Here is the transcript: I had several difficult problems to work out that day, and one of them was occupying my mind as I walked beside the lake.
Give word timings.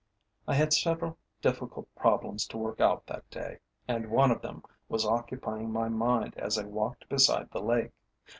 I 0.47 0.55
had 0.55 0.73
several 0.73 1.19
difficult 1.43 1.87
problems 1.93 2.47
to 2.47 2.57
work 2.57 2.79
out 2.81 3.05
that 3.05 3.29
day, 3.29 3.59
and 3.87 4.09
one 4.09 4.31
of 4.31 4.41
them 4.41 4.63
was 4.89 5.05
occupying 5.05 5.71
my 5.71 5.89
mind 5.89 6.35
as 6.39 6.57
I 6.57 6.63
walked 6.65 7.07
beside 7.07 7.51
the 7.51 7.61
lake. 7.61 7.91